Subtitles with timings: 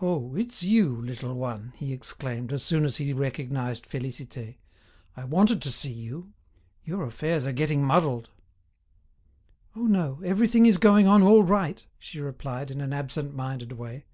[0.00, 0.34] "Oh!
[0.34, 4.56] it's you, little one!" he exclaimed, as soon as he recognized Félicité.
[5.14, 6.32] "I wanted to see you;
[6.84, 8.30] your affairs are getting muddled!"
[9.76, 14.06] "Oh, no; everything is going on all right," she replied, in an absent minded way.